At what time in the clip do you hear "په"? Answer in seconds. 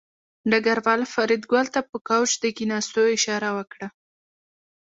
1.89-1.97